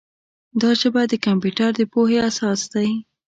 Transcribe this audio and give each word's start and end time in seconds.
دا 0.61 0.71
ژبه 0.81 1.01
د 1.07 1.13
کمپیوټر 1.25 1.69
د 1.75 1.81
پوهې 1.91 2.17
اساس 2.29 2.61
دی. 2.73 2.89